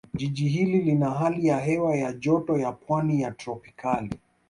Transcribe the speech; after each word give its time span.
Jiji 0.13 0.47
hili 0.47 0.81
lina 0.81 1.09
hali 1.11 1.47
ya 1.47 1.59
hewa 1.59 1.95
ya 1.95 2.13
Joto 2.13 2.57
ya 2.57 2.71
Pwani 2.71 3.21
ya 3.21 3.31
Tropicali 3.31 4.15